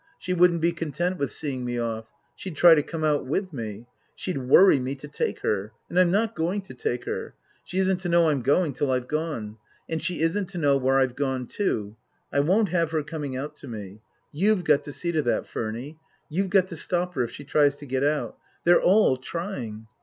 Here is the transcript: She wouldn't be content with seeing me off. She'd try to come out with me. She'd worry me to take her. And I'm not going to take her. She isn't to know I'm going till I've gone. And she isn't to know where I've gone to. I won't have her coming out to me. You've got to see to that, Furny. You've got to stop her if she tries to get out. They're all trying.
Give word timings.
She 0.17 0.33
wouldn't 0.33 0.61
be 0.63 0.71
content 0.71 1.19
with 1.19 1.31
seeing 1.31 1.63
me 1.63 1.77
off. 1.77 2.05
She'd 2.35 2.55
try 2.55 2.73
to 2.73 2.81
come 2.81 3.03
out 3.03 3.27
with 3.27 3.53
me. 3.53 3.85
She'd 4.15 4.39
worry 4.39 4.79
me 4.79 4.95
to 4.95 5.07
take 5.07 5.41
her. 5.41 5.73
And 5.91 5.99
I'm 5.99 6.09
not 6.09 6.33
going 6.35 6.61
to 6.63 6.73
take 6.73 7.05
her. 7.05 7.35
She 7.63 7.77
isn't 7.77 7.99
to 7.99 8.09
know 8.09 8.27
I'm 8.29 8.41
going 8.41 8.73
till 8.73 8.89
I've 8.89 9.07
gone. 9.07 9.57
And 9.87 10.01
she 10.01 10.21
isn't 10.21 10.47
to 10.47 10.57
know 10.57 10.75
where 10.75 10.97
I've 10.97 11.15
gone 11.15 11.45
to. 11.59 11.95
I 12.33 12.39
won't 12.39 12.69
have 12.69 12.89
her 12.89 13.03
coming 13.03 13.37
out 13.37 13.55
to 13.57 13.67
me. 13.67 14.01
You've 14.31 14.63
got 14.63 14.83
to 14.85 14.91
see 14.91 15.11
to 15.11 15.21
that, 15.21 15.43
Furny. 15.43 15.99
You've 16.29 16.49
got 16.49 16.69
to 16.69 16.75
stop 16.75 17.13
her 17.13 17.23
if 17.23 17.29
she 17.29 17.43
tries 17.43 17.75
to 17.75 17.85
get 17.85 18.03
out. 18.03 18.39
They're 18.63 18.81
all 18.81 19.17
trying. 19.17 19.85